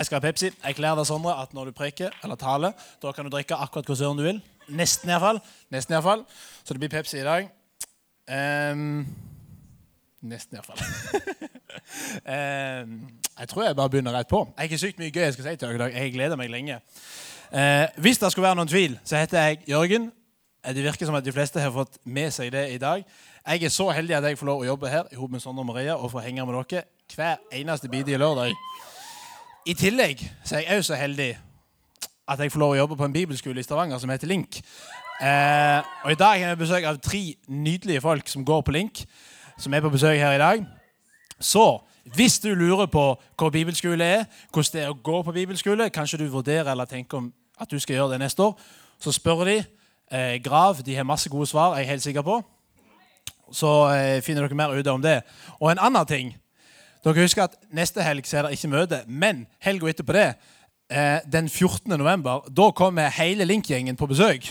[0.00, 0.48] Jeg skal ha Pepsi.
[0.48, 3.84] Jeg kler deg, Sondre, at når du preker eller taler, da kan du drikke akkurat
[3.84, 4.38] hvor søren du vil.
[4.72, 5.42] Nesten iallfall.
[5.68, 6.22] Nesten i hvert fall.
[6.64, 7.50] Så det blir Pepsi i dag.
[8.72, 9.02] Um,
[10.24, 10.80] nesten iallfall.
[12.24, 12.94] um,
[13.40, 14.40] jeg tror jeg bare begynner rett på.
[14.56, 15.98] Jeg har sykt mye gøy jeg skal si til dere i dag.
[16.00, 16.80] Jeg gleder meg lenge.
[17.52, 20.08] Uh, hvis det skulle være noen tvil, så heter jeg Jørgen.
[20.64, 23.04] Eh, det virker som at de fleste har fått med seg det i dag.
[23.46, 25.68] Jeg er så heldig at jeg får lov å jobbe her i med Sondre og
[25.74, 28.56] Maria og få henge med dere hver eneste bidige lørdag.
[29.66, 31.30] I tillegg så er jeg òg så heldig
[32.30, 34.60] at jeg får lov å jobbe på en bibelskole i Stavanger som heter Link.
[35.20, 39.02] Eh, og I dag har vi besøk av tre nydelige folk som går på Link,
[39.60, 40.64] som er på besøk her i dag.
[41.40, 41.66] Så
[42.16, 43.04] hvis du lurer på
[43.36, 47.20] hva bibelskole er, hvordan det er å gå på bibelskole, kanskje du vurderer eller tenker
[47.20, 47.28] om
[47.60, 48.56] at du skal gjøre det neste år,
[49.00, 49.58] så spør de.
[50.10, 52.40] Eh, Grav de har masse gode svar, jeg er helt sikker på.
[53.52, 55.20] Så eh, finner dere mer ut om det.
[55.60, 56.32] Og en annen ting
[57.04, 60.34] Dere husker at neste helg så er det ikke møte, men helga etterpå det,
[60.92, 61.96] eh, den 14.
[61.96, 64.50] november, da kommer hele Link-gjengen på besøk.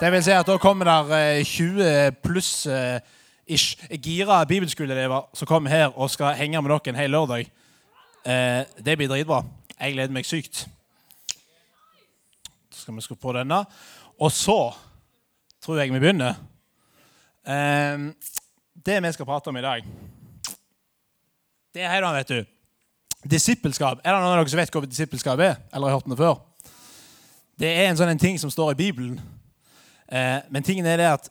[0.00, 3.00] Det vil si at da kommer der 20 eh, pluss eh,
[3.46, 7.50] ish, gira bibelskoleelever som kommer her og skal henge med dere en hel lørdag.
[8.84, 9.42] Det blir dritbra.
[9.80, 10.68] Jeg gleder meg sykt.
[12.70, 13.64] Så skal vi skru på denne.
[14.20, 14.70] Og så
[15.60, 16.38] tror jeg vi begynner.
[18.86, 19.82] Det vi skal prate om i dag,
[21.74, 22.44] det er her, vet du.
[23.30, 24.00] Disippelskap.
[24.04, 25.60] Er det noen av dere som vet hva disippelskap er?
[25.72, 26.40] Eller har hørt det før?
[27.60, 29.20] Det er en sånn en ting som står i Bibelen.
[30.08, 31.28] Eh, men tingen er det at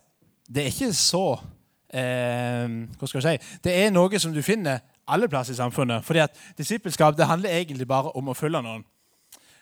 [0.52, 1.36] det er ikke så
[1.94, 3.58] eh, Hva skal jeg si?
[3.62, 6.04] Det er noe som du finner alle plasser i samfunnet.
[6.06, 8.86] Fordi at Disippelskap det handler egentlig bare om å følge noen.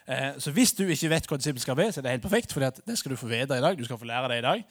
[0.07, 2.53] Eh, så hvis du ikke vet hva disippelskap er, så er det helt perfekt.
[2.53, 3.77] fordi det skal du få vite i dag.
[3.77, 4.63] Du skal få lære det i dag.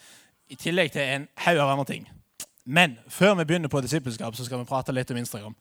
[0.50, 2.08] I tillegg til en haug av andre ting.
[2.64, 5.55] Men før vi begynner på disippelskap, så skal vi prate litt om Instagram.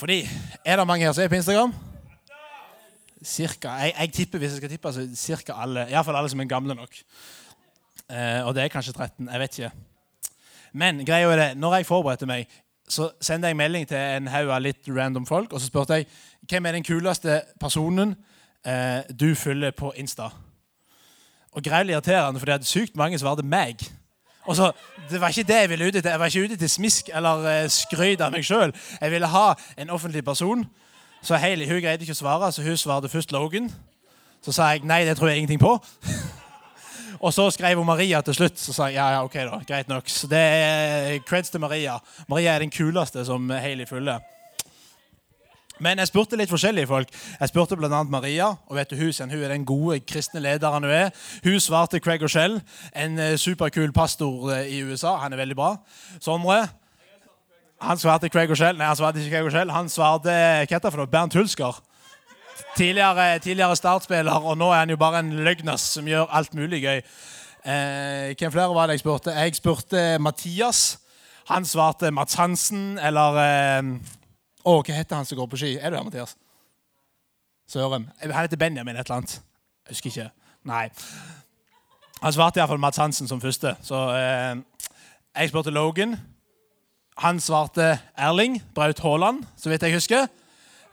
[0.00, 0.28] Fordi
[0.64, 1.74] Er det mange her som er på Instagram?
[3.24, 3.68] Cirka.
[3.68, 5.86] Jeg, jeg tipper hvis jeg skal tippe, så cirka alle.
[5.90, 6.96] Iallfall alle som er gamle nok.
[8.10, 9.28] Eh, og det er kanskje 13.
[9.28, 9.70] Jeg vet ikke.
[10.72, 12.46] Men greia er det, når jeg forberedte meg,
[12.88, 15.52] så sendte jeg melding til en haug av litt random folk.
[15.52, 16.06] Og så spurte jeg
[16.48, 18.16] hvem er den kuleste personen
[18.66, 20.30] eh, du følger på Insta.
[21.52, 23.82] Og Greit irriterende, for det hadde sykt mange svarte meg.
[24.48, 24.72] Og så,
[25.10, 26.02] Det var ikke det jeg ville ut til.
[26.04, 28.72] Jeg var ikke ute til smisk eller uh, skryt av meg sjøl.
[29.00, 30.64] Jeg ville ha en offentlig person.
[31.22, 33.68] Så Hailey hun greide ikke å svare, så hun svarte først Logan.
[34.40, 35.74] Så sa jeg nei, det tror jeg ingenting på.
[37.24, 38.58] og så skrev hun Maria til slutt.
[38.58, 40.08] Så sa jeg ja, ja, ok da, greit nok.
[40.08, 41.98] Så det er creds til Maria.
[42.28, 44.22] Maria er den kuleste som Hailey følger.
[45.80, 47.12] Men jeg spurte litt forskjellige folk.
[47.40, 48.02] Jeg spurte bl.a.
[48.04, 48.50] Maria.
[48.68, 51.10] og vet du, Hun, hun er den gode kristne lederen hun er.
[51.44, 52.60] Hun svarte Craig O'Shell,
[52.94, 55.16] en eh, superkul pastor eh, i USA.
[55.24, 55.76] Han er veldig bra.
[56.20, 56.68] Sondre
[57.80, 58.76] han svarte Craig O'Shell.
[58.76, 59.72] Nei, han svarte ikke Craig O'Shell.
[59.72, 61.08] Han svarte hva heter for noe?
[61.08, 61.80] Bernt Hulsker.
[62.76, 66.82] Tidligere, tidligere startspiller, og nå er han jo bare en løgnas som gjør alt mulig
[66.84, 67.00] gøy.
[67.64, 69.32] Eh, hvem flere var det jeg spurte?
[69.32, 70.98] Jeg spurte Mathias.
[71.48, 73.82] Han svarte Mats Hansen eller eh,
[74.64, 75.74] å, hva heter han som går på ski?
[75.78, 76.36] Er du her, Mathias?
[77.70, 78.08] Søren.
[78.20, 79.36] Han heter Benjamin et eller annet.
[79.86, 80.30] Jeg husker ikke.
[80.68, 80.88] Nei.
[82.20, 83.72] Han svarte iallfall Mats Hansen som første.
[83.86, 84.58] Så eh,
[85.36, 86.16] jeg spurte Logan.
[87.20, 90.26] Han svarte Erling Braut Haaland, så vidt jeg husker.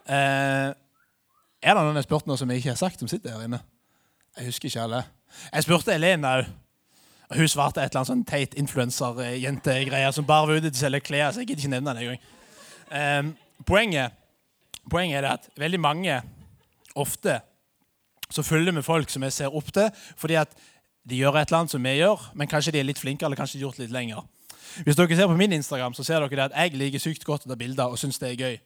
[0.08, 0.70] Eh,
[1.62, 3.60] er det noen jeg spurte noe som jeg ikke har sagt, som sitter her inne?
[4.38, 5.04] Jeg husker ikke alle.
[5.52, 6.56] Jeg spurte Elena òg.
[7.36, 11.02] Hun svarte et eller annet sånn teit influenserjentegreier som bare var ute til å selge
[11.04, 11.34] klær.
[11.34, 12.22] så jeg gidder ikke nevne det engang.
[12.88, 13.32] Um,
[13.66, 14.14] poenget,
[14.92, 16.22] poenget er at veldig mange
[16.96, 17.40] ofte
[18.30, 20.56] så følger vi folk som vi ser opp til, fordi at
[21.08, 23.40] de gjør et eller annet som vi gjør, men kanskje de er litt flinkere eller
[23.40, 24.26] kanskje de har gjort litt lenger.
[24.84, 27.54] Hvis dere ser på min Instagram, så ser dere at jeg liker sykt godt å
[27.54, 28.58] ta bilder og syns det er gøy.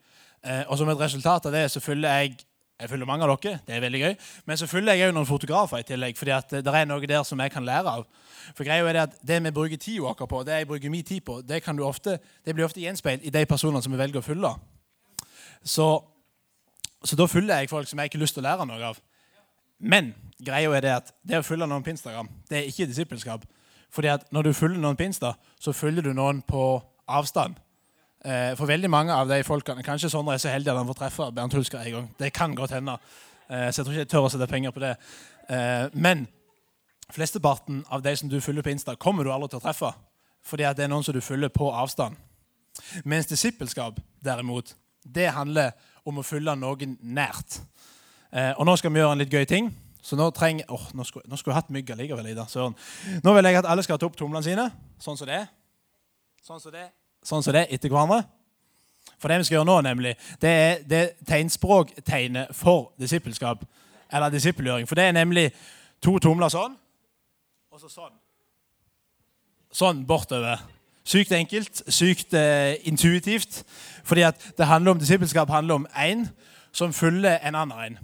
[0.41, 2.39] Eh, og som et resultat av det så følger jeg
[2.81, 4.13] jeg følger mange av dere, det er veldig gøy.
[4.49, 7.21] Men så følger jeg òg noen fotografer i tillegg, fordi at det er noe der
[7.27, 8.07] som jeg kan lære av.
[8.57, 11.03] For greia er Det at det vi bruker tid vår på, det jeg bruker min
[11.03, 14.25] tid på, det, ofte, det blir ofte gjenspeilt i de personene som vi velger å
[14.25, 14.55] følge.
[15.63, 15.87] Så,
[17.03, 19.01] så, da følger jeg folk som jeg ikke har lyst til å lære noe av.
[19.79, 23.45] Men greia er det at det å følge noen på Instagram det er ikke disippelskap.
[23.91, 26.63] Fordi at når du følger noen på Insta, så følger du noen på
[27.11, 27.57] avstand.
[28.25, 30.99] Eh, for veldig mange av de folkene Kanskje Sondre er så heldig at han får
[30.99, 32.07] treffe Bernt Hulsker en gang.
[32.19, 32.97] Det kan godt hende.
[33.49, 34.93] Eh, så jeg tror ikke jeg tør å sette penger på det.
[35.49, 36.27] Eh, men
[37.11, 39.91] flesteparten av de som du følger på Insta, kommer du aldri til å treffe.
[40.45, 42.15] Fordi at det er noen som du følger på avstand.
[43.03, 45.71] Mens disippelskap, derimot, det handler
[46.05, 47.61] om å følge noen nært.
[48.31, 49.71] Eh, og nå skal vi gjøre en litt gøy ting.
[50.01, 52.31] Så nå trenger oh, Nå skulle, nå skulle jeg hatt mygg allikevel.
[52.31, 52.75] Ida, søren.
[53.23, 54.67] Nå vil jeg at alle skal ta opp tomlene sine,
[55.01, 55.43] sånn som det.
[56.41, 56.87] Sånn som det,
[57.21, 58.23] sånn som det, etter hverandre.
[59.21, 63.61] For det vi skal gjøre nå, nemlig, det er det tegnspråktegnet for disippelskap.
[64.11, 64.89] Eller disippelgjøring.
[64.89, 65.51] For det er nemlig
[66.01, 66.73] to tomler sånn,
[67.71, 68.15] og så sånn.
[69.71, 70.63] Sånn bortover.
[71.07, 73.61] Sykt enkelt, sykt eh, intuitivt.
[74.03, 76.27] Fordi at det handler om disippelskap handler om én
[76.71, 77.99] som følger en annen en.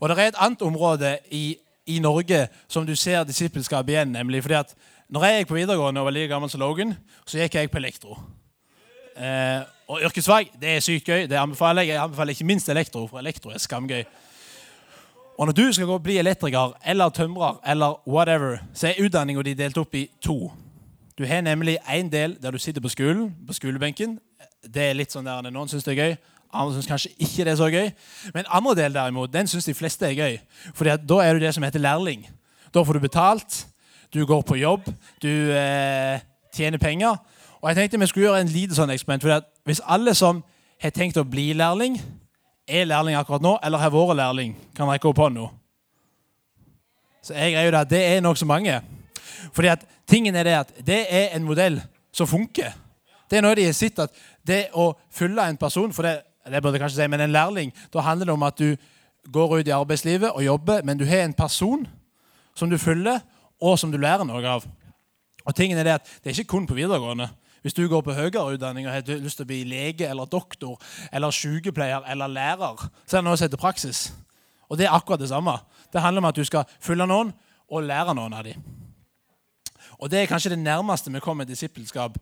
[0.00, 4.12] Og det er et annet område i, i Norge som du ser disippelskap igjen.
[4.12, 4.74] nemlig fordi at
[5.08, 6.94] når jeg gikk på videregående og var like gammel som Logan,
[7.26, 8.18] så gikk jeg på elektro.
[9.16, 11.26] Eh, og yrkesfag det er sykt gøy.
[11.26, 14.04] det anbefaler Jeg Jeg anbefaler ikke minst elektro, for elektro er skamgøy.
[15.38, 19.42] Og når du skal gå og bli elektriker eller tømrer eller whatever, så er utdanninga
[19.42, 20.52] di delt opp i to.
[21.18, 24.18] Du har nemlig én del der du sitter på skolen, på skolebenken.
[24.74, 26.16] Det er litt sånn der Noen syns det er gøy,
[26.54, 27.90] andre syns kanskje ikke det er så gøy.
[28.34, 30.38] Men andre del derimot, den syns de fleste er gøy.
[30.74, 32.26] Fordi da er du det som heter lærling.
[32.74, 33.66] Da får du betalt,
[34.14, 34.90] du går på jobb,
[35.22, 36.18] du eh,
[36.54, 37.16] tjener penger.
[37.62, 39.22] Og jeg tenkte vi skulle gjøre en lite sånn eksperiment.
[39.22, 40.42] For hvis alle som
[40.82, 42.00] har tenkt å bli lærling,
[42.66, 45.46] er lærling akkurat nå, eller har vært lærling, kan rekke opp hånda.
[47.24, 48.80] Så jeg greier jo det at det er nokså mange.
[49.52, 51.80] Fordi at tingen er det at det er en modell
[52.14, 52.72] som funker.
[53.30, 54.12] Det er noe de har sett at
[54.46, 57.72] det å følge en person for det, det burde jeg kanskje si, men en lærling,
[57.92, 58.76] Da handler det om at du
[59.32, 61.86] går ut i arbeidslivet og jobber, men du har en person
[62.54, 63.20] som du følger,
[63.60, 64.66] og som du lærer noe av.
[65.44, 67.28] Og tingen er Det at det er ikke kun på videregående.
[67.62, 70.76] Hvis du går på høyere utdanning og har lyst til å bli lege eller doktor
[71.12, 74.12] eller sykepleier eller lærer, så er det noe som heter praksis.
[74.68, 75.56] Og det er akkurat det samme.
[75.92, 77.32] Det handler om at du skal følge noen
[77.70, 78.60] og lære noen av dem.
[79.98, 82.18] Og det er kanskje det nærmeste vi kommer disippelskap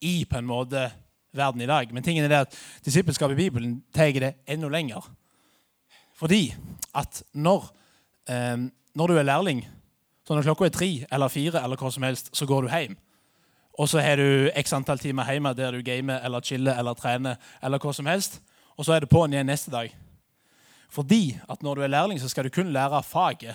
[0.00, 0.90] i på en måte
[1.32, 1.92] verden i dag.
[1.92, 5.06] Men tingen er det at disippelskap i Bibelen tar det enda lenger.
[6.14, 6.54] Fordi
[6.94, 7.70] at når,
[8.28, 9.68] eh, når du er lærling,
[10.26, 12.96] så når klokka er tre eller fire, eller hva som helst, så går du hjem.
[13.78, 17.36] Og så har du x antall timer hjemme der du gamer eller chiller eller trener.
[17.62, 18.40] eller hva som helst,
[18.76, 19.92] Og så er det på'n igjen neste dag.
[20.90, 23.54] Fordi at når du er lærling, så skal du kun lære faget.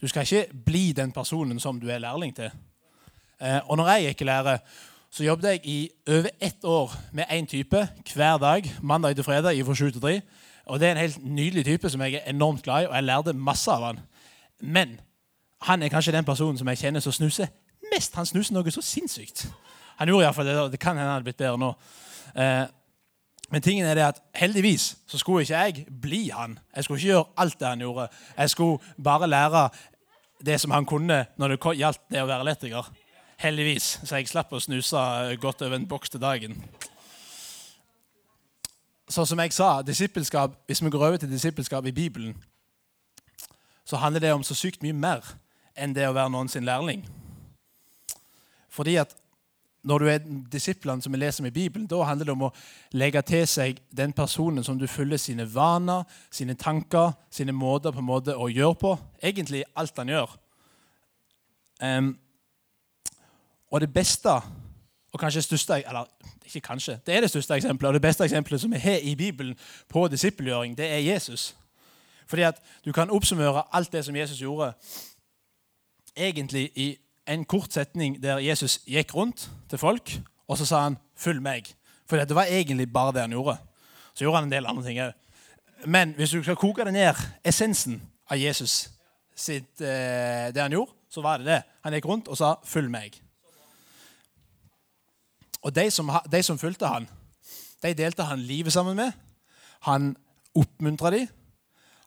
[0.00, 2.50] Du skal ikke bli den personen som du er lærling til.
[3.42, 4.58] Eh, og når jeg gikk i lære,
[5.10, 8.72] så jobbet jeg i over ett år med én type hver dag.
[8.82, 10.20] Mandag til fredag fra 7 til 3.
[10.66, 13.04] Og det er en helt nydelig type som jeg er enormt glad i, og jeg
[13.04, 14.00] lærte masse av han.
[14.60, 15.00] Men
[15.62, 17.46] han er kanskje den personen som jeg kjenner som snuser
[17.92, 18.14] mest.
[18.14, 19.46] Han snuser noe så sinnssykt.
[19.96, 20.72] Han gjorde iallfall det.
[20.72, 21.72] Det kan hende han hadde blitt bedre nå.
[22.36, 22.64] Eh,
[23.50, 26.58] men tingen er det at heldigvis så skulle ikke jeg bli han.
[26.76, 28.08] Jeg skulle ikke gjøre alt det han gjorde.
[28.38, 29.68] Jeg skulle bare lære
[30.46, 32.90] det som han kunne når det gjaldt det å være elektriker.
[33.36, 34.00] Heldigvis.
[34.04, 35.00] Så jeg slapp å snuse
[35.40, 36.56] godt over en boks til dagen.
[39.08, 42.36] Så som jeg sa, Hvis vi går over til disippelskap i Bibelen,
[43.84, 45.22] så handler det om så sykt mye mer
[45.76, 47.04] enn det å være noen sin lærling.
[48.68, 49.14] Fordi at
[49.86, 52.52] når du er disiplene som vi leser om i Bibelen, da handler det om å
[52.92, 58.02] legge til seg den personen som du følger sine vaner, sine tanker, sine måter på
[58.02, 58.98] en måte å gjøre på.
[59.22, 60.34] Egentlig alt han gjør.
[61.78, 62.16] Um,
[63.70, 64.30] og det beste,
[65.12, 66.04] og kanskje største Eller
[66.44, 69.14] ikke kanskje, det er det største eksempelet, og det beste eksempelet som vi har i
[69.14, 69.56] Bibelen
[69.88, 71.56] på disippelgjøring, det er Jesus.
[72.26, 74.72] Fordi at du kan oppsummere alt det som Jesus gjorde,
[76.16, 76.96] egentlig i
[77.28, 81.74] en kort setning der Jesus gikk rundt til folk, og så sa han 'følg meg'.
[82.06, 83.56] For det var egentlig bare det han gjorde.
[84.14, 85.12] Så gjorde han en del andre ting òg.
[85.86, 88.90] Men hvis du skal koke det ned, essensen av Jesus
[89.36, 91.62] sitt, eh, det han gjorde, så var det det.
[91.84, 93.25] Han gikk rundt og sa 'følg meg'.
[95.62, 97.08] Og de som, de som fulgte han,
[97.82, 99.12] de delte han livet sammen med.
[99.86, 100.14] Han
[100.56, 101.28] oppmuntra dem.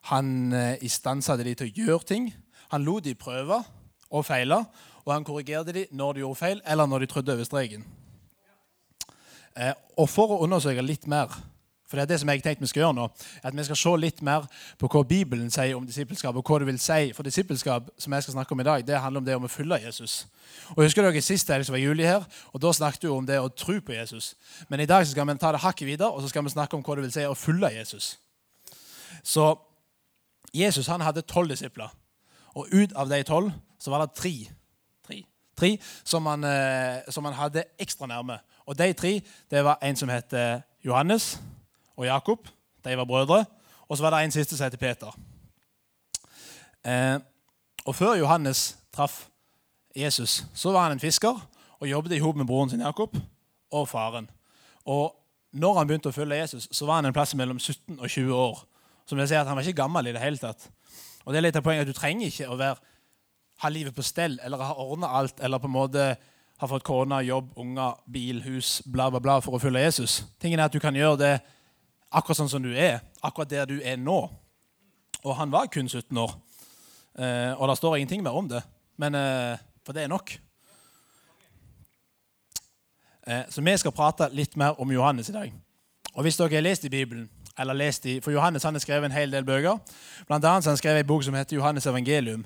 [0.09, 2.29] Han eh, istandsatte dem til å gjøre ting.
[2.73, 3.61] Han lot dem prøve
[4.09, 4.63] og feile,
[5.05, 7.85] og han korrigerte dem når de gjorde feil, eller når de trødde over streken.
[9.57, 11.33] Eh, og for å undersøke litt mer
[11.89, 13.07] for det er det som jeg tenkte vi skal gjøre nå,
[13.43, 14.43] at vi skal se litt mer
[14.77, 16.35] på hva Bibelen sier om disippelskap.
[16.37, 17.13] og hva det vil si.
[17.17, 19.49] For disippelskap som jeg skal snakke om i dag, det handler om det om å
[19.49, 20.27] følge Jesus.
[20.75, 23.49] Og Husker dere Sist helg var juli her, og da snakket vi om det å
[23.49, 24.35] tro på Jesus.
[24.69, 26.85] Men i dag skal vi ta det hakket videre, og så skal vi snakke om
[26.85, 28.19] hva det vil si å følge Jesus.
[29.23, 29.55] Så
[30.53, 31.89] Jesus han hadde tolv disipler.
[32.53, 33.49] Og ut av de tolv
[33.81, 34.35] så var det tre,
[35.07, 35.23] tre,
[35.57, 38.37] tre som, han, eh, som, han, hadde ekstra nærme.
[38.69, 40.37] Og de tre det var en som het
[40.85, 41.39] Johannes
[41.99, 42.47] og Jakob.
[42.85, 43.43] De var brødre.
[43.89, 45.15] Og så var det en siste som heter Peter.
[46.85, 47.19] Eh,
[47.85, 49.27] og før Johannes traff
[49.95, 51.35] Jesus, så var han en fisker
[51.79, 53.17] og jobbet i hop med broren sin Jakob
[53.71, 54.29] og faren.
[54.85, 55.15] Og
[55.51, 58.33] når han begynte å følge Jesus, så var han en plass mellom 17 og 20
[58.35, 58.63] år.
[59.09, 60.69] Som vil si at Han var ikke gammel i det hele tatt.
[61.25, 62.77] Og det er litt av poenget at Du trenger ikke å være,
[63.59, 66.03] ha livet på stell eller ha ordna alt eller på en måte
[66.59, 70.23] har fått kone, jobb, unger, bil, hus, bla, bla, bla for å følge Jesus.
[70.39, 71.33] Tingen er at du kan gjøre det
[72.11, 74.19] akkurat sånn som du er, akkurat der du er nå.
[75.23, 76.35] Og han var kun 17 år.
[77.19, 78.61] Eh, og det står ingenting mer om det,
[78.97, 80.31] men, eh, for det er nok.
[83.27, 85.53] Eh, så vi skal prate litt mer om Johannes i dag.
[86.15, 89.05] Og hvis dere har lest i Bibelen, eller lest i, For Johannes han har skrevet
[89.05, 89.77] en hel del bøker.
[90.27, 92.45] Blant annet han skrev en bok som heter Johannes evangelium.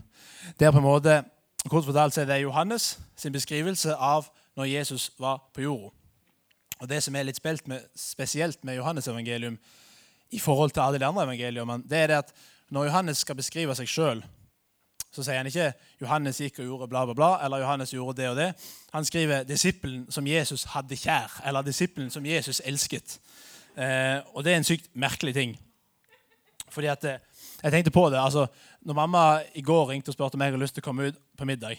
[0.60, 1.24] Der på en måte,
[1.70, 4.26] kort fortalt er det Johannes sin beskrivelse av
[4.58, 6.03] når Jesus var på jorda.
[6.80, 9.58] Og Det som er litt med, spesielt med Johannes evangelium
[10.32, 12.34] i forhold til alle de andre evangeliene, det er det at
[12.70, 14.24] når Johannes skal beskrive seg sjøl,
[15.14, 18.30] så sier han ikke 'Johannes gikk og gjorde bla, bla, bla', eller 'Johannes gjorde det
[18.30, 18.54] og det'.
[18.94, 23.20] Han skriver 'disippelen som Jesus hadde kjær', eller 'disippelen som Jesus elsket'.
[23.78, 25.60] Eh, og det er en sykt merkelig ting.
[26.70, 27.20] Fordi at eh,
[27.64, 28.18] Jeg tenkte på det.
[28.18, 28.48] altså,
[28.82, 31.16] når mamma i går ringte og spurte om jeg hadde lyst til å komme ut
[31.38, 31.78] på middag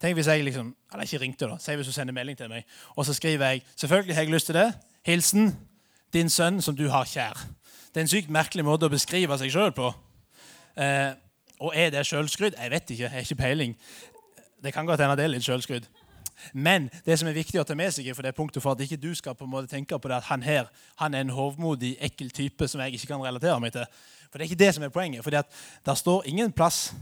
[0.00, 2.64] Tenk hvis jeg liksom, eller ikke ringte da, Si hvis hun sender melding til meg,
[2.96, 4.74] og så skriver jeg 'Selvfølgelig har jeg lyst til det.
[5.02, 5.56] Hilsen
[6.12, 7.46] din sønn som du har kjær'.
[7.88, 9.94] Det er en sykt merkelig måte å beskrive seg sjøl på.
[10.76, 11.12] Eh,
[11.60, 12.54] og er det sjølskryt?
[12.62, 13.02] Jeg vet ikke.
[13.02, 13.76] Jeg har ikke peiling.
[14.62, 15.88] Det kan godt hende det er litt sjølskryt.
[16.52, 18.96] Men det som er viktig å ta med seg for det punktet for at ikke
[18.96, 21.96] du skal på en måte tenke på det at han her han er en hovmodig,
[22.00, 23.84] ekkel type som jeg ikke kan relatere meg til.
[24.30, 25.24] For det er ikke det som er poenget.
[25.24, 26.94] For det står ingen plass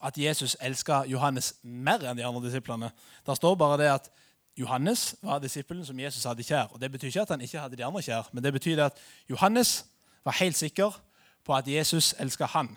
[0.00, 2.90] at Jesus elska Johannes mer enn de andre disiplene.
[3.26, 4.10] Der står bare det at
[4.58, 6.72] Johannes var disippelen som Jesus hadde kjær.
[6.72, 8.98] Og Det betyr ikke at han ikke hadde de andre kjær, men det betyr at
[9.30, 9.84] Johannes
[10.24, 11.00] var helt sikker
[11.44, 12.76] på at Jesus elska han.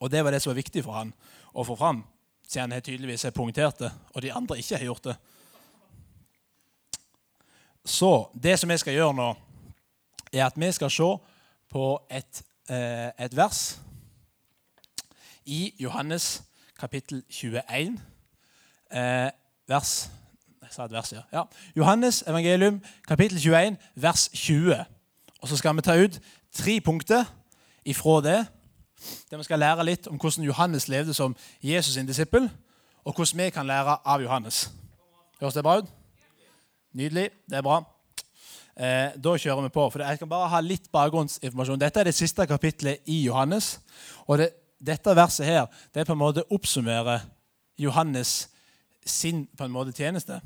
[0.00, 1.12] Og det var det som var viktig for han
[1.52, 2.04] å få fram
[2.50, 5.16] siden han tydeligvis har punktert det, og de andre ikke har gjort det.
[7.84, 9.28] Så det som vi skal gjøre nå,
[10.32, 11.10] er at vi skal se
[11.70, 13.78] på et, eh, et vers
[15.50, 16.42] i Johannes
[16.78, 18.00] kapittel 21.
[18.92, 19.30] Eh,
[19.68, 20.10] vers
[20.62, 21.22] Jeg sa et vers, ja.
[21.32, 21.42] ja.
[21.76, 24.84] Johannes evangelium kapittel 21, vers 20.
[25.40, 26.20] Og så skal vi ta ut
[26.52, 27.24] tre punkter
[27.84, 28.46] ifra det
[29.30, 32.50] der vi skal lære litt om hvordan Johannes levde som Jesus' sin disippel,
[33.04, 34.70] og hvordan vi kan lære av Johannes.
[35.40, 35.88] Høres det bra ut?
[36.92, 37.30] Nydelig.
[37.50, 37.82] Det er bra.
[38.76, 39.90] Eh, da kjører vi på.
[39.90, 41.80] for Jeg skal bare ha litt bakgrunnsinformasjon.
[41.80, 43.80] Dette er det siste kapitlet i Johannes.
[44.26, 44.50] og det,
[44.80, 47.20] Dette verset her, det på en måte oppsummerer
[47.78, 48.48] Johannes
[49.06, 50.40] sin på en måte tjeneste.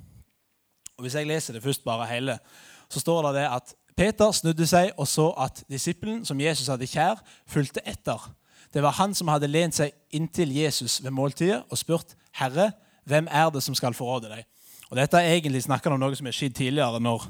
[0.97, 2.39] Og Hvis jeg leser det først bare hele,
[2.89, 6.87] så står det det at Peter snudde seg og så at disippelen som Jesus hadde
[6.87, 8.19] kjær, fulgte etter.
[8.75, 12.73] Det var han som hadde lent seg inntil Jesus ved måltidet og spurt, 'Herre,
[13.05, 14.47] hvem er det som skal forråde deg?'
[14.95, 17.01] Og Dette er egentlig snakker om noe som er skjedd tidligere.
[17.03, 17.25] når,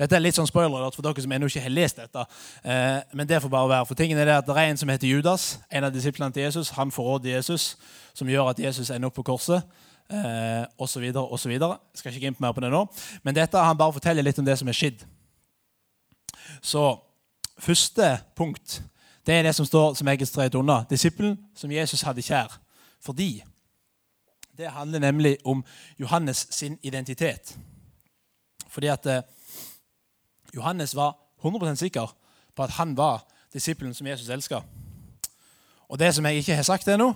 [0.00, 2.24] Dette er litt sånn spoiler for dere som ennå ikke har lest dette.
[2.66, 3.86] Eh, men det får bare være.
[3.86, 6.42] For tingen er det at det er en som heter Judas, en av disiplene til
[6.42, 6.72] Jesus.
[6.74, 7.76] Han forråder Jesus,
[8.18, 9.62] som gjør at Jesus ender opp på korset.
[10.10, 11.78] Eh, og så videre, og så videre.
[11.94, 12.82] Jeg skal ikke gå inn på mer på det nå.
[13.22, 15.06] Men dette han bare forteller litt om det som er skjedd.
[16.66, 16.84] Så
[17.62, 18.80] første punkt
[19.24, 20.82] det er det som står som jeg har streket unna.
[20.90, 22.58] Disippelen som Jesus hadde kjær.
[23.06, 23.44] Fordi
[24.58, 25.64] det handler nemlig om
[25.98, 27.56] Johannes sin identitet.
[28.68, 29.22] Fordi at eh,
[30.54, 32.16] Johannes var 100 sikker
[32.56, 34.60] på at han var disippelen som Jesus elska.
[35.88, 37.12] Og det som jeg ikke har sagt ennå,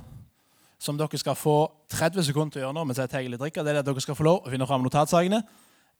[0.79, 3.65] som dere skal få 30 sekunder til å gjøre nå, mens jeg tar litt drikke,
[3.65, 5.43] det er at dere skal få lov å finne fram notatsakene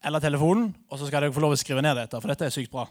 [0.05, 2.55] eller telefonen, og så skal dere få lov å skrive ned dette, for dette er
[2.55, 2.85] sykt bra.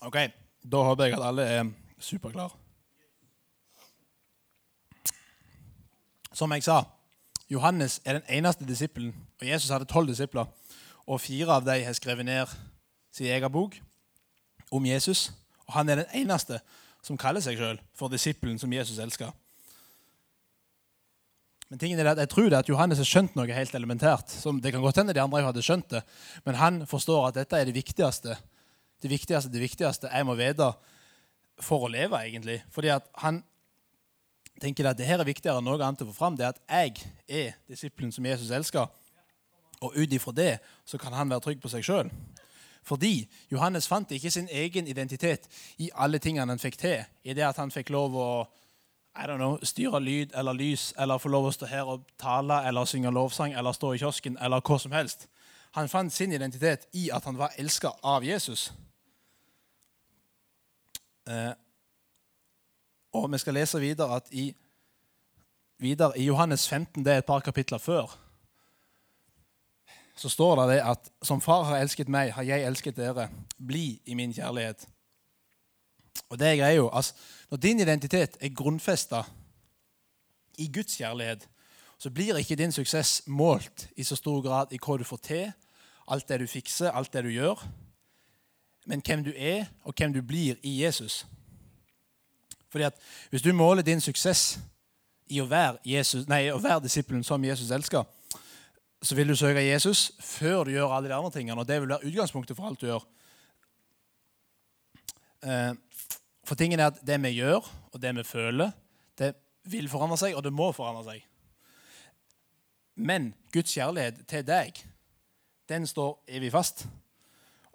[0.00, 0.16] Ok,
[0.72, 1.64] Da håper jeg at alle er
[1.98, 2.50] superklare.
[6.32, 6.82] Som jeg sa,
[7.48, 10.44] Johannes er den eneste disippelen, og Jesus hadde tolv disipler.
[11.06, 12.50] Og fire av dem har skrevet ned
[13.14, 13.78] sin egen bok
[14.70, 15.30] om Jesus.
[15.66, 16.58] Og han er den eneste
[17.02, 19.30] som kaller seg sjøl for disippelen som Jesus elsker.
[21.70, 24.30] Men tingen er at jeg tror det at Johannes har skjønt noe helt elementært.
[24.30, 26.02] som Det kan godt hende de andre hadde skjønt det,
[26.44, 28.36] men han forstår at dette er det viktigste
[29.02, 30.70] det viktigste, det viktigste jeg må vite
[31.62, 32.60] for å leve, egentlig.
[32.72, 33.42] Fordi at han
[34.60, 36.36] tenker at det her er viktigere enn noe annet å få fram.
[36.36, 38.88] Det er at jeg er disippelen som Jesus elsker.
[39.84, 40.52] Og ut ifra det
[40.88, 42.10] så kan han være trygg på seg sjøl.
[42.86, 45.48] Fordi Johannes fant ikke sin egen identitet
[45.82, 47.02] i alle tingene han fikk til.
[47.26, 48.28] I det at han fikk lov å
[49.34, 53.10] know, styre lyd eller lys eller få lov å stå her og tale eller synge
[53.10, 55.26] lovsang eller stå i kiosken eller hva som helst.
[55.76, 58.70] Han fant sin identitet i at han var elska av Jesus.
[61.26, 61.52] Eh,
[63.12, 64.50] og vi skal lese videre at i,
[65.78, 68.18] videre i Johannes 15, det er et par kapitler før,
[70.16, 73.28] så står det, at som far har elsket meg, har jeg elsket dere.
[73.58, 74.86] Bli i min kjærlighet.
[76.28, 77.14] Og det er jo, altså,
[77.50, 79.22] Når din identitet er grunnfesta
[80.58, 81.48] i Guds kjærlighet,
[81.98, 85.52] så blir ikke din suksess målt i så stor grad i hva du får til,
[86.08, 87.62] alt det du fikser, alt det du gjør,
[88.86, 91.26] men hvem du er, og hvem du blir i Jesus.
[92.70, 92.94] Fordi at
[93.30, 94.58] Hvis du måler din suksess
[95.26, 98.04] i å være, Jesus, nei, å være disippelen som Jesus elsker,
[99.02, 101.60] så vil du søke Jesus før du gjør alle de andre tingene.
[101.60, 103.06] og Det vil være utgangspunktet for alt du gjør.
[105.42, 105.72] Eh,
[106.44, 108.70] for tingen er at det vi gjør, og det vi føler,
[109.18, 111.24] det vil forandre seg, og det må forandre seg.
[112.94, 114.78] Men Guds kjærlighet til deg,
[115.68, 116.86] den står evig fast.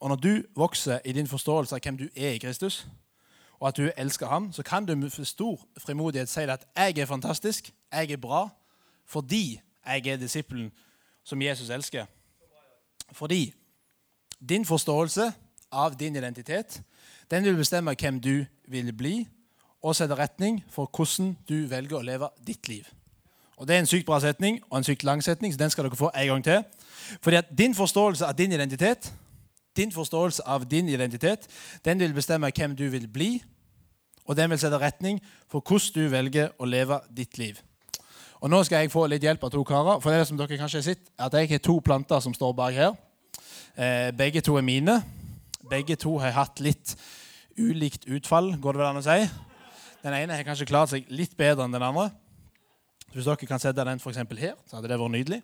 [0.02, 2.88] Og når du vokser i din forståelse av hvem du er i Kristus,
[3.60, 7.06] og at du elsker ham, så kan du med stor frimodighet si at 'jeg er
[7.06, 8.50] fantastisk, jeg er bra',
[9.06, 10.72] fordi jeg er disippelen
[11.24, 12.06] som Jesus elsker.
[13.12, 13.54] Fordi
[14.50, 15.34] din forståelse
[15.72, 16.82] av din identitet
[17.32, 19.28] den vil bestemme hvem du vil bli,
[19.82, 22.86] og sette retning for hvordan du velger å leve ditt liv.
[23.58, 25.84] Og Det er en sykt bra setning og en sykt lang setning, så den skal
[25.84, 26.64] dere få en gang til.
[27.22, 29.14] Fordi at din forståelse av din identitet
[29.78, 31.48] din forståelse av din identitet
[31.86, 33.32] den vil bestemme hvem du vil bli,
[34.26, 37.60] og den vil sette retning for hvordan du velger å leve ditt liv.
[38.42, 40.00] Og Nå skal jeg få litt hjelp av to karer.
[40.02, 42.74] For det som dere kanskje har sett, at Jeg har to planter som står bak
[42.74, 42.96] her.
[43.78, 45.04] Eh, begge to er mine.
[45.70, 46.96] Begge to har hatt litt
[47.58, 49.30] ulikt utfall, går det vel an å si.
[50.02, 52.10] Den ene har kanskje klart seg litt bedre enn den andre.
[53.14, 55.42] Hvis dere kan sette den for her, så hadde det vært nydelig.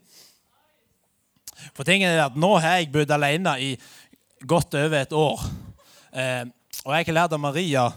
[1.74, 3.72] For tingen er at Nå har jeg bodd alene i
[4.46, 5.48] godt over et år.
[6.14, 6.44] Eh,
[6.86, 7.88] og jeg har lært av Maria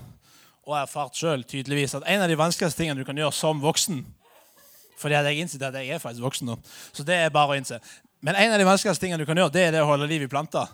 [0.66, 4.04] og erfart sjøl tydeligvis at en av de vanskeligste tingene du kan gjøre som voksen
[5.00, 6.58] fordi jeg innsett at jeg er faktisk voksen nå,
[6.92, 7.78] så det er bare å innse.
[8.20, 10.26] Men en av de vanskeligste tingene du kan gjøre, det er det å holde liv
[10.26, 10.68] i planter.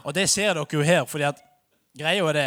[0.00, 1.42] Og det ser dere jo her, fordi at
[1.96, 2.46] greia er det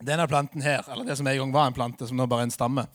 [0.00, 2.48] Denne planten her, eller det som en gang var en plante, som nå bare er
[2.48, 2.86] en stamme,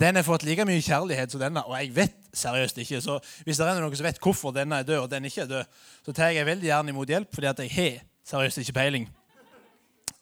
[0.00, 3.00] den har fått like mye kjærlighet som denne, og jeg vet seriøst ikke.
[3.04, 5.50] Så hvis det er noen som vet hvorfor denne er død, og den ikke er
[5.50, 9.08] død, så tar jeg veldig gjerne imot hjelp, fordi at jeg har seriøst ikke peiling.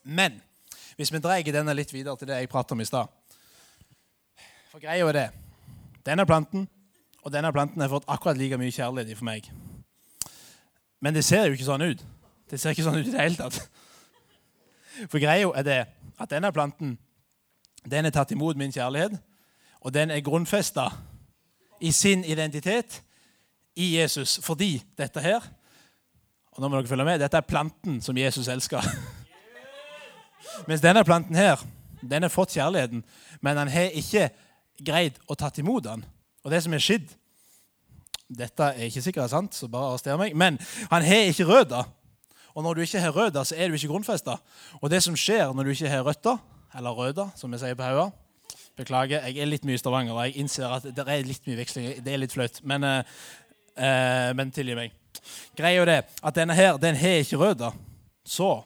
[0.03, 0.41] Men
[0.97, 3.07] hvis vi dreier denne litt videre til det jeg pratet om i stad
[4.69, 5.29] For greia er det
[6.05, 6.67] Denne planten
[7.23, 9.45] og denne planten har fått akkurat like mye kjærlighet for meg.
[10.99, 12.01] Men det ser jo ikke sånn ut.
[12.51, 13.61] Det ser ikke sånn ut i det hele tatt.
[15.07, 15.77] For greia er det
[16.19, 16.97] at denne planten
[17.87, 19.15] den er tatt imot min kjærlighet,
[19.83, 20.89] og den er grunnfesta
[21.83, 23.01] i sin identitet
[23.75, 25.43] i Jesus fordi dette her
[26.53, 28.85] og nå må dere følge med, Dette er planten som Jesus elsker.
[30.69, 31.61] Mens denne planten her,
[32.01, 33.01] den har fått kjærligheten,
[33.41, 34.27] men han har ikke
[34.85, 36.03] greid å tatt imot den.
[36.43, 37.19] Og det som er skjedd
[38.33, 40.31] Dette er ikke sikkert sant, så bare arrester meg.
[40.33, 40.55] Men
[40.89, 41.89] han har ikke røtter.
[42.55, 44.39] Og når du ikke har røtter, så er du ikke grunnfesta.
[44.79, 46.39] Og det som skjer når du ikke har røtter,
[46.73, 48.07] eller røtter, som vi sier på Hauga
[48.77, 51.59] Beklager, jeg er litt mye i Stavanger, og jeg innser at det er litt mye
[51.59, 51.89] veksling.
[52.01, 54.95] Det er litt flaut, men, uh, men tilgi meg.
[55.57, 57.75] Greia er det at denne her, den har ikke røtter.
[58.25, 58.63] Så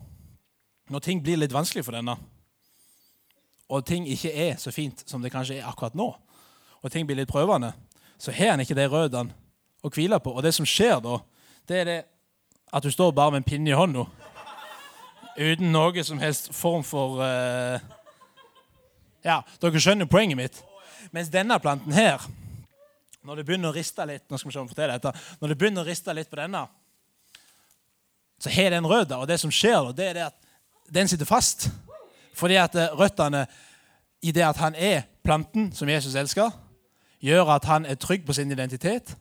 [0.88, 2.16] når ting blir litt vanskelig for denne,
[3.68, 6.08] og ting ikke er så fint som det kanskje er akkurat nå,
[6.80, 7.74] og ting blir litt prøvende,
[8.18, 9.36] så har en ikke de røttene
[9.84, 10.32] å hvile på.
[10.32, 11.20] Og det som skjer da,
[11.68, 12.00] det er det
[12.74, 14.08] at du står bare med en pinne i hånda
[15.38, 17.97] uten noe som helst form for uh,
[19.28, 20.60] Ja, dere skjønner poenget mitt.
[21.12, 22.22] Mens denne planten her,
[23.28, 25.12] når det begynner å riste litt nå skal vi se om jeg forteller dette,
[25.42, 26.62] når det begynner å riste litt på denne,
[28.40, 29.18] så har den røtter.
[29.20, 30.38] Og det som skjer, det er at
[30.94, 31.68] den sitter fast.
[32.38, 33.44] Fordi at eh, røttene,
[34.24, 36.54] i det at han er planten som Jesus elsker,
[37.20, 39.16] gjør at han er trygg på sin identitet.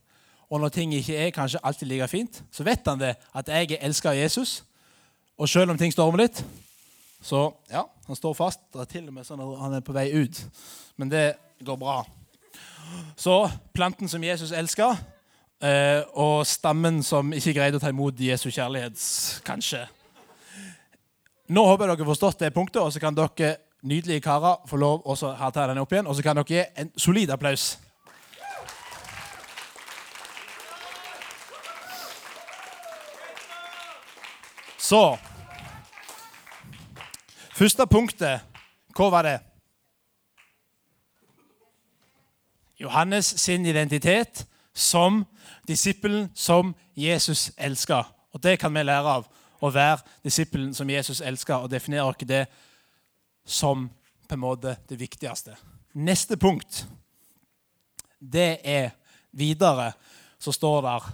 [0.53, 3.73] Og når ting ikke er kanskje alltid like fint, så vet han det at jeg
[3.73, 4.61] er elska av Jesus.
[5.37, 6.45] Og selv om ting stormer litt,
[7.27, 7.41] så
[7.73, 8.61] ja, han står fast.
[8.73, 10.39] Det er til og med sånn at han er på vei ut.
[11.01, 11.25] Men det
[11.67, 11.99] går bra.
[13.19, 13.41] Så
[13.75, 14.95] planten som Jesus elsker,
[15.59, 19.03] eh, og stammen som ikke greide å ta imot Jesu kjærlighet,
[19.47, 19.83] kanskje.
[21.51, 24.79] Nå håper jeg dere har forstått det punktet, og så kan dere nydelige karer få
[24.79, 26.07] lov å ta den opp igjen.
[26.07, 27.73] Og så kan dere gi en solid applaus.
[34.79, 35.17] Så
[37.57, 38.43] Første punktet,
[38.93, 39.37] hva var det?
[42.77, 44.43] Johannes sin identitet
[44.75, 45.23] som
[45.69, 48.05] disippelen som Jesus elsker.
[48.33, 49.25] Og Det kan vi lære av.
[49.63, 52.43] Å være disippelen som Jesus elsker, og definere oss det
[53.45, 53.89] som
[54.29, 55.57] på en måte det viktigste.
[55.95, 56.85] Neste punkt,
[58.21, 58.91] det er
[59.33, 59.93] videre
[60.39, 61.09] så står der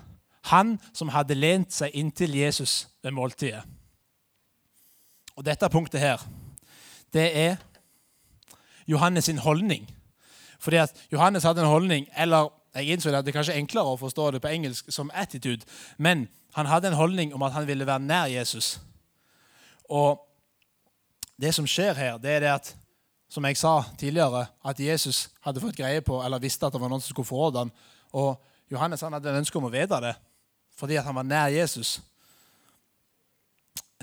[0.50, 3.62] Han som hadde lent seg inntil Jesus ved måltidet.
[5.36, 6.22] Og dette punktet her,
[7.12, 7.56] det er
[8.86, 9.86] Johannes sin holdning.
[10.58, 14.00] Fordi at Johannes hadde en holdning, eller jeg innså at det er kanskje enklere å
[14.00, 15.66] forstå det på engelsk som attitude,
[15.98, 18.78] men han hadde en holdning om at han ville være nær Jesus.
[19.88, 20.20] Og
[21.40, 22.74] det som skjer her, det er det at
[23.32, 26.90] som jeg sa tidligere, at Jesus hadde fått greie på, eller visste at det var
[26.92, 27.70] noen som skulle forråde ham.
[28.12, 28.36] Og
[28.72, 30.12] Johannes han hadde en ønske om å vite det,
[30.76, 31.94] fordi at han var nær Jesus.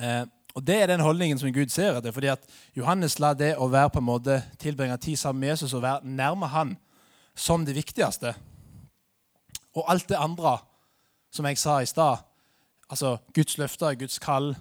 [0.02, 2.12] Eh, og Det er den holdningen som Gud ser etter.
[2.12, 2.40] fordi at
[2.76, 6.04] Johannes la det å være på en måte tilbringe tid sammen med Jesus og være
[6.04, 6.78] nærme han
[7.36, 8.34] som det viktigste.
[9.76, 10.58] Og alt det andre,
[11.32, 12.18] som jeg sa i stad,
[12.90, 14.56] altså Guds løfter, Guds kall,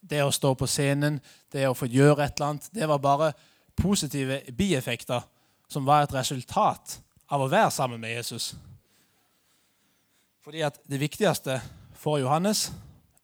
[0.00, 1.20] det å stå på scenen,
[1.52, 3.32] det å få gjøre et eller annet, det var bare
[3.76, 5.26] positive bieffekter
[5.68, 6.98] som var et resultat
[7.30, 8.54] av å være sammen med Jesus.
[10.44, 11.60] Fordi at det viktigste
[11.94, 12.70] for Johannes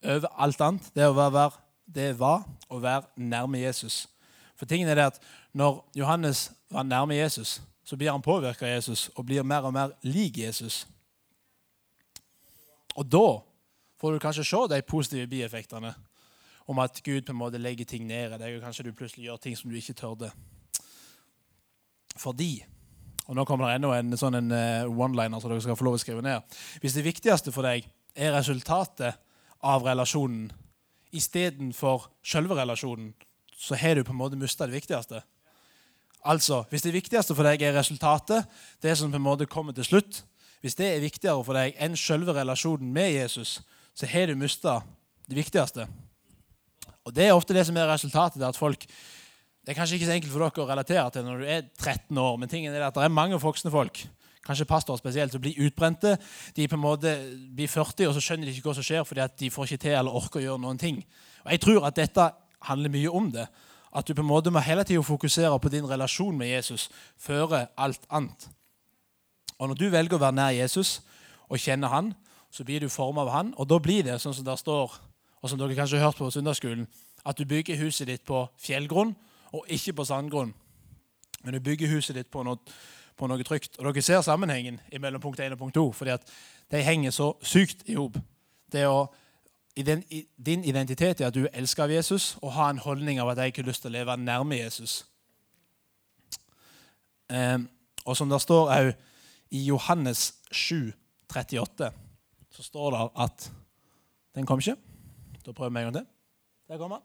[0.04, 1.48] over alt annet, det, å være,
[1.86, 4.06] det var å være nærme Jesus.
[4.56, 5.20] For tingen er det at
[5.56, 9.72] Når Johannes var nærme Jesus, så blir han påvirka av Jesus og blir mer og
[9.72, 10.86] mer lik Jesus.
[12.96, 13.40] Og da
[14.00, 15.94] får du kanskje se de positive bieffektene
[16.66, 19.28] om at Gud på en måte legger ting ned i deg, og kanskje du plutselig
[19.28, 20.30] gjør ting som du ikke tørde.
[22.16, 22.64] Fordi
[23.26, 25.96] og Nå kommer det enda en sånn en eh, one-liner som dere skal få lov
[25.96, 26.44] å skrive ned.
[26.78, 29.18] Hvis det viktigste for deg er resultatet
[29.66, 30.52] av relasjonen
[31.12, 33.12] istedenfor selve relasjonen,
[33.56, 35.22] så har du på en måte mista det viktigste.
[36.24, 38.46] Altså, Hvis det viktigste for deg er resultatet,
[38.82, 40.24] det som på en måte kommer til slutt,
[40.60, 43.60] hvis det er viktigere for deg enn selve relasjonen med Jesus,
[43.94, 44.80] så har du mista
[45.28, 45.86] det viktigste.
[47.04, 48.42] Og Det er ofte det som er resultatet.
[48.42, 48.86] at folk
[49.66, 52.18] det er kanskje ikke så enkelt for dere å relatere til når du er 13
[52.18, 53.98] år, men tingen er at det er mange voksne folk
[54.46, 56.16] kanskje pastorer spesielt, som blir utbrente.
[56.56, 57.12] De på en måte
[57.54, 59.84] blir 40, og så skjønner de ikke hva som skjer, fordi at de får ikke
[59.84, 61.00] til eller orker å gjøre noen ting.
[61.44, 62.30] Og Jeg tror at dette
[62.68, 63.46] handler mye om det.
[63.96, 67.66] At du på en måte må hele tida fokusere på din relasjon med Jesus før
[67.76, 68.48] alt annet.
[69.58, 71.00] Og Når du velger å være nær Jesus
[71.48, 72.14] og kjenne han,
[72.50, 73.54] så blir du formet av han.
[73.56, 74.92] Og da blir det sånn som det står,
[75.42, 76.86] og som dere kanskje har hørt på søndagsskolen,
[77.26, 79.14] at du bygger huset ditt på fjellgrunn
[79.52, 80.54] og ikke på sandgrunn.
[81.44, 82.58] Men du bygger huset ditt på noe,
[83.16, 83.78] på noe trygt.
[83.78, 86.32] Og dere ser sammenhengen mellom punkt 1 og punkt 2, fordi at
[86.72, 88.18] de henger så sykt i hop.
[89.76, 93.38] Din identitet er at du er elsket av Jesus og har en holdning av at
[93.38, 95.04] jeg ikke har lyst til å leve nærme Jesus.
[97.28, 97.68] Um,
[98.06, 98.92] og som det står òg
[99.50, 100.92] i Johannes 7,
[101.32, 101.90] 38,
[102.54, 103.52] så står det at
[104.36, 104.76] Den kom ikke.
[105.46, 106.06] Da prøver vi en gang til.
[106.68, 107.00] Der kom han.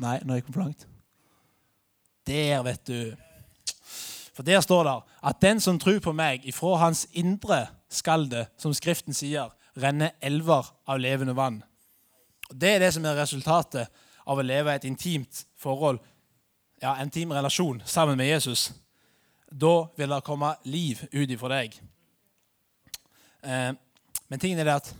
[0.00, 0.86] Nei, nå gikk den for langt.
[2.26, 3.12] Der, vet du.
[4.32, 4.94] For der står det
[5.28, 10.12] at den som tror på meg, ifra hans indre skal det, som Skriften sier, renne
[10.20, 11.62] elver av levende vann.
[12.50, 13.88] Og Det er det som er resultatet
[14.26, 16.00] av å leve et intimt forhold,
[16.82, 18.72] ja, en intim relasjon sammen med Jesus.
[19.52, 21.78] Da vil det komme liv ut ifra deg.
[23.42, 23.72] Eh,
[24.28, 24.94] men tingen er det at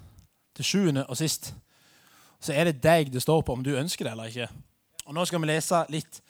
[0.57, 1.55] til sjuende og sist
[2.43, 4.49] så er det deg det står på om du ønsker det eller ikke.
[5.07, 6.22] Og Nå skal vi lese litt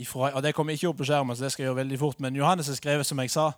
[0.00, 2.20] ifra, og Det kommer ikke opp på skjermen, så det skal jeg gjøre veldig fort.
[2.20, 3.50] Men Johannes har skrevet som jeg sa,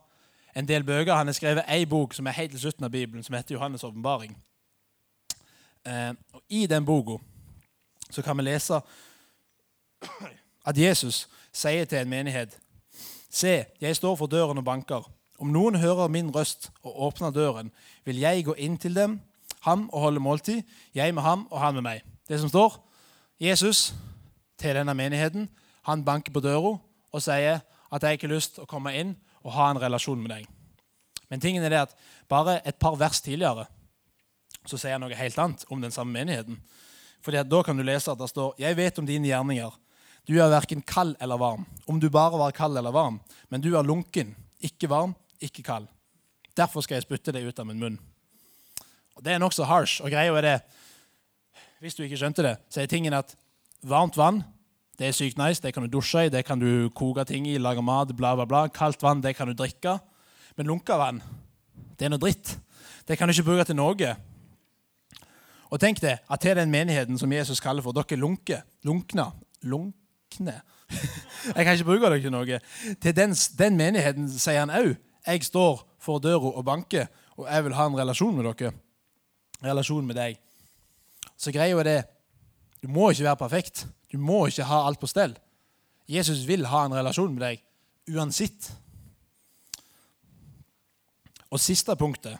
[0.56, 1.14] en del bøker.
[1.14, 3.84] Han har skrevet ei bok som er helt til slutten av Bibelen, som heter Johannes'
[3.86, 4.36] åpenbaring.
[5.86, 6.12] Eh,
[6.48, 7.22] I den boka
[8.10, 8.80] så kan vi lese
[10.66, 12.58] at Jesus sier til en menighet
[13.32, 15.06] Se, jeg står for døren og banker.
[15.38, 17.70] Om noen hører min røst og åpner døren,
[18.04, 19.20] vil jeg gå inn til dem,
[19.64, 20.62] ham og holde måltid,
[20.94, 22.02] jeg med ham og han med meg.
[22.28, 22.76] Det som står
[23.40, 23.94] Jesus
[24.58, 25.48] til denne menigheten
[25.88, 29.14] han banker på døra og sier at jeg ikke har lyst til å komme inn
[29.42, 30.46] og ha en relasjon med deg.
[31.28, 31.94] Men tingen er det at
[32.30, 33.66] bare et par vers tidligere
[34.68, 36.60] så sier han noe helt annet om den samme menigheten.
[37.22, 39.72] Fordi at Da kan du lese at det står Jeg vet om dine gjerninger.
[40.26, 41.66] Du er verken kald eller varm.
[41.86, 43.20] Om du bare var kald eller varm.
[43.48, 45.88] Men du er lunken, ikke varm, ikke kald.
[46.56, 47.98] Derfor skal jeg spytte deg ut av min munn.
[49.16, 50.02] Og Det er nokså harsh.
[50.02, 50.60] Og greia er det,
[51.80, 53.34] hvis du ikke skjønte det, så er tingen at
[53.82, 54.44] varmt vann
[55.02, 55.58] det er sykt nice.
[55.58, 58.46] Det kan du dusje i, det kan du koke ting i, lage mat, bla, bla,
[58.46, 58.68] bla.
[58.70, 59.96] Kaldt vann det kan du drikke.
[60.54, 61.18] Men lunka vann,
[61.98, 62.52] det er noe dritt.
[63.08, 64.12] Det kan du ikke bruke til noe.
[65.72, 70.60] Og tenk deg at til den menigheten som Jesus kaller for dere lunke, lunkne, Lunkne
[71.56, 72.60] Jeg kan ikke bruke dere til noe.
[73.02, 77.06] Til den, den menigheten sier han òg jeg står for døra og banker,
[77.38, 78.72] og jeg vil ha en relasjon med dere.
[79.62, 80.38] Relasjon med deg.
[81.38, 82.00] Så greia er det
[82.82, 83.86] du må ikke være perfekt.
[84.12, 85.36] Du må ikke ha alt på stell.
[86.08, 88.72] Jesus vil ha en relasjon med deg uansett.
[91.50, 92.38] Og siste punktet,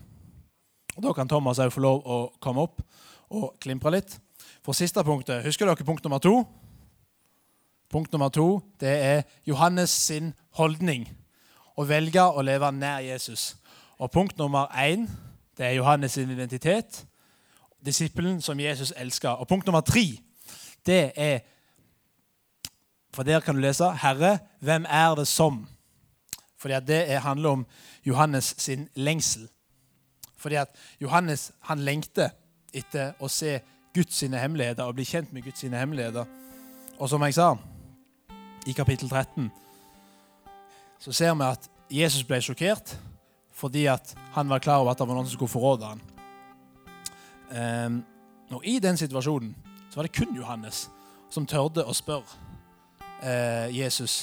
[0.96, 2.82] Og Da kan Thomas òg få lov å komme opp
[3.30, 4.18] og klimpre litt.
[4.62, 6.44] For siste punktet, Husker dere punkt nummer to?
[7.88, 11.08] Punkt nummer to det er Johannes sin holdning.
[11.76, 13.56] Å velge å leve nær Jesus.
[13.98, 15.08] Og punkt nummer én
[15.56, 17.06] det er Johannes sin identitet.
[17.84, 19.30] Disippelen som Jesus elsker.
[19.30, 20.20] Og punkt nummer tre
[20.86, 21.38] det er
[23.12, 25.68] For der kan du lese 'Herre, hvem er det som?'
[26.56, 27.66] Fordi at Det handler om
[28.06, 29.48] Johannes sin lengsel.
[30.36, 30.68] Fordi at
[31.00, 32.28] Johannes han lengter
[32.72, 33.60] etter å se
[33.94, 36.24] Guds sine hemmeligheter og bli kjent med Guds sine hemmeligheter.
[36.98, 37.56] Og som jeg sa
[38.66, 39.50] i kapittel 13,
[40.98, 42.96] så ser vi at Jesus ble sjokkert
[43.52, 46.00] fordi at han var klar over at det var noen som skulle forråde ham.
[47.52, 48.04] Um,
[48.50, 49.52] og I den situasjonen
[49.92, 50.86] så var det kun Johannes
[51.30, 52.24] som tørde å spørre
[53.20, 54.22] eh, Jesus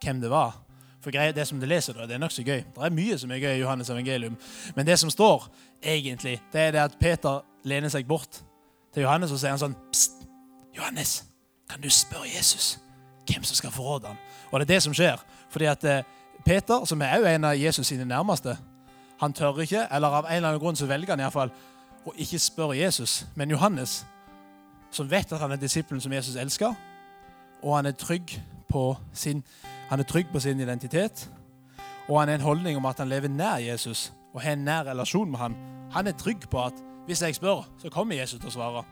[0.00, 0.54] hvem det var.
[1.00, 2.62] For greia, Det som du leser, da, det er nokså gøy.
[2.64, 4.36] Det er mye som er gøy i Johannes evangelium.
[4.76, 5.44] Men det som står,
[5.82, 8.40] egentlig, det er det at Peter lener seg bort
[8.94, 10.24] til Johannes og sier han sånn Pst,
[10.76, 11.24] Johannes,
[11.68, 12.78] kan du spørre Jesus
[13.28, 14.16] hvem som skal forråde ham?
[14.50, 15.20] Og det er det som skjer.
[15.52, 16.04] Fordi at eh,
[16.44, 18.56] Peter, som er jo en av Jesus sine nærmeste,
[19.20, 21.52] han tør ikke, eller av en eller annen grunn så velger han iallfall
[22.08, 23.26] å ikke spørre Jesus.
[23.36, 24.00] Men Johannes,
[24.90, 26.74] som vet at han er disippelen som Jesus elsker,
[27.62, 28.36] og han er trygg
[28.68, 29.42] på sin,
[30.08, 31.28] trygg på sin identitet,
[32.08, 34.86] og han har en holdning om at han lever nær Jesus og har en nær
[34.86, 35.54] relasjon med han.
[35.92, 36.74] Han er trygg på at
[37.06, 38.84] hvis jeg spør, så kommer Jesus til å svare.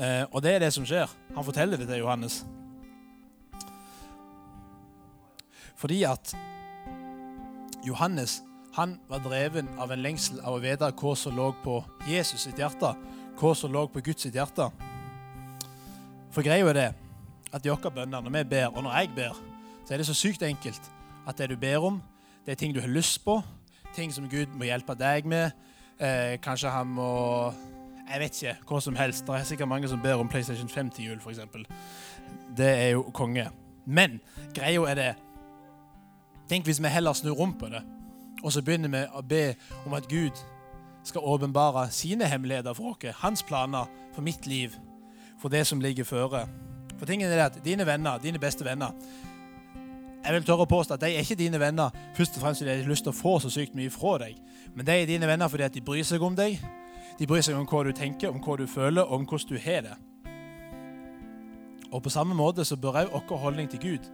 [0.00, 1.08] Eh, og det er det som skjer.
[1.36, 2.44] Han forteller det til Johannes.
[5.76, 6.34] Fordi at
[7.86, 8.42] Johannes
[8.76, 12.60] han var dreven av en lengsel av å vite hva som lå på Jesus sitt
[12.60, 12.92] hjerte,
[13.40, 14.66] hva som lå på Guds hjerte.
[16.30, 16.88] For greia er det
[17.50, 19.38] at dere våre bønner, når vi ber, og når jeg ber,
[19.86, 20.90] så er det så sykt enkelt
[21.26, 22.02] at det du ber om,
[22.44, 23.40] det er ting du har lyst på,
[23.96, 25.56] ting som Gud må hjelpe deg med.
[26.00, 27.52] Eh, kanskje han må
[28.10, 28.56] Jeg vet ikke.
[28.66, 29.26] Hva som helst.
[29.26, 31.38] Det er sikkert mange som ber om PlayStation 5 til jul, f.eks.
[32.56, 33.44] Det er jo konge.
[33.86, 34.20] Men
[34.54, 35.10] greia er det
[36.50, 37.84] Tenk hvis vi heller snur rundt på det,
[38.42, 39.54] og så begynner vi å be
[39.86, 40.34] om at Gud
[41.10, 44.76] skal åpenbare sine hemmeligheter for oss, hans planer for mitt liv,
[45.40, 46.46] for det som ligger føre.
[46.98, 48.92] For tingen er at Dine venner, dine beste venner
[50.20, 52.74] Jeg vil tørre å påstå at de er ikke dine venner først og fremst fordi
[52.74, 54.36] de har lyst til å få så sykt mye fra deg,
[54.76, 56.60] men de er dine venner fordi at de bryr seg om deg.
[57.16, 59.86] De bryr seg om hva du tenker, om hva du føler, om hvordan du har
[59.88, 59.96] det.
[61.90, 64.10] Og på samme måte så bør òg vår holdning til Gud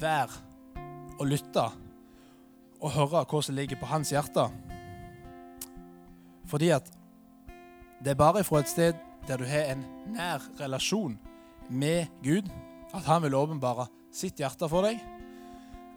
[0.00, 0.42] være
[1.22, 1.68] å lytte
[2.82, 4.50] og høre hva som ligger på hans hjerte.
[6.46, 6.90] Fordi at
[8.04, 8.94] det er bare fra et sted
[9.28, 11.18] der du har en nær relasjon
[11.70, 12.50] med Gud,
[12.94, 15.00] at han vil åpenbare sitt hjerte for deg,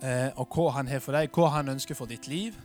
[0.02, 2.56] eh, og hva han har for deg, hva han ønsker for ditt liv,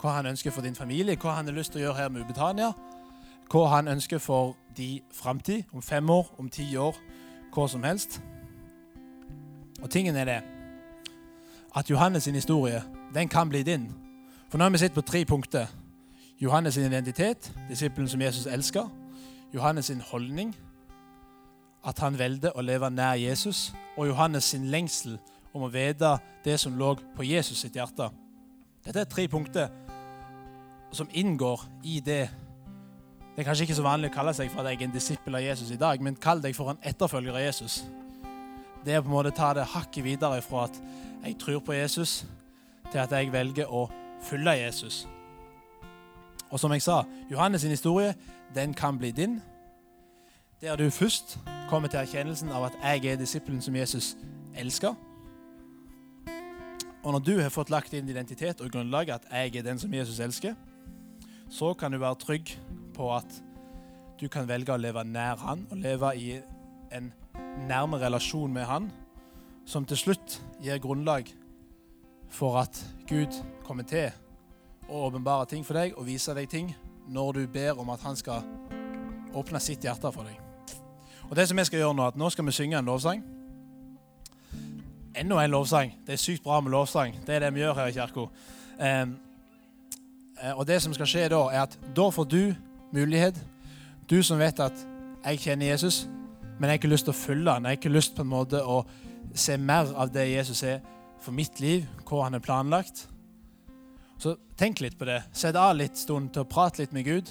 [0.00, 2.26] hva han ønsker for din familie, hva han har lyst til å gjøre her med
[2.26, 2.72] Ubetania,
[3.50, 6.96] hva han ønsker for din framtid, om fem år, om ti år,
[7.54, 8.20] hva som helst.
[9.82, 10.40] Og tingen er det
[11.76, 12.82] at Johannes' sin historie
[13.14, 13.88] den kan bli din.
[14.50, 15.66] For nå har vi sett på tre punkter.
[16.40, 18.88] Johannes' sin identitet, disippelen som Jesus elsker.
[19.54, 20.56] Johannes' sin holdning,
[21.84, 23.72] at han velger å leve nær Jesus.
[23.96, 25.18] Og Johannes' sin lengsel
[25.52, 28.08] om å vite det som lå på Jesus sitt hjerte.
[28.84, 29.68] Dette er tre punkter
[30.92, 32.28] som inngår i det
[33.30, 35.36] Det er kanskje ikke så vanlig å kalle seg for at jeg er en disippel
[35.38, 37.84] av Jesus i dag, men kall deg for en etterfølger av Jesus.
[38.84, 40.80] Det er på en måte ta det hakket videre fra at
[41.22, 42.24] jeg tror på Jesus,
[42.90, 43.86] til at jeg velger å
[44.26, 45.06] følge Jesus.
[46.50, 48.14] Og som jeg sa, Johannes' sin historie
[48.54, 49.40] den kan bli din.
[50.60, 54.16] Der du først kommer til erkjennelsen av at jeg er disippelen som Jesus
[54.56, 54.94] elsker.
[57.02, 59.94] Og når du har fått lagt inn identitet og grunnlag at jeg er den som
[59.94, 60.54] Jesus elsker,
[61.50, 62.52] så kan du være trygg
[62.94, 63.42] på at
[64.20, 66.34] du kan velge å leve nær han og leve i
[66.92, 67.12] en
[67.70, 68.90] nærme relasjon med han,
[69.64, 71.30] som til slutt gir grunnlag
[72.30, 74.10] for at Gud kommer til
[74.90, 76.72] å åpenbare ting for deg og vise deg ting
[77.10, 78.42] når du ber om at han skal
[79.34, 80.38] åpne sitt hjerte for deg.
[81.30, 83.22] Og det som jeg skal gjøre Nå at nå skal vi synge en lovsang.
[85.14, 85.92] Enda en lovsang.
[86.06, 87.14] Det er sykt bra med lovsang.
[87.26, 88.26] Det er det vi gjør her i kirka.
[88.80, 89.16] Um,
[90.56, 92.54] og det som skal skje da, er at da får du
[92.94, 93.36] mulighet,
[94.10, 94.86] du som vet at
[95.24, 96.06] jeg kjenner Jesus,
[96.58, 97.66] men jeg har ikke lyst til å følge han.
[97.66, 98.80] Jeg har ikke lyst på en måte å
[99.34, 100.80] se mer av det Jesus er
[101.20, 103.04] for mitt liv, hva han har planlagt.
[104.20, 105.22] Så tenk litt på det.
[105.32, 107.30] Sett av litt stund til å prate litt med Gud.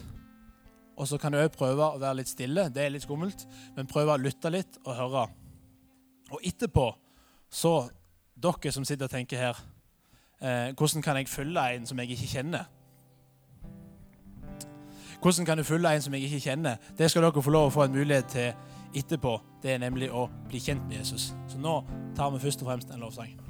[0.97, 2.65] Og så kan du òg prøve å være litt stille.
[2.73, 5.27] Det er litt skummelt, men prøve å lytte litt og høre.
[6.33, 6.87] Og etterpå,
[7.49, 7.73] så
[8.39, 9.61] dere som sitter og tenker her
[10.41, 12.67] eh, Hvordan kan jeg følge en som jeg ikke kjenner?
[15.19, 16.77] Hvordan kan du følge en som jeg ikke kjenner?
[16.97, 19.35] Det skal dere få lov å få en mulighet til etterpå.
[19.63, 21.33] Det er nemlig å bli kjent med Jesus.
[21.51, 21.81] Så nå
[22.17, 23.48] tar vi først og fremst en lovsang.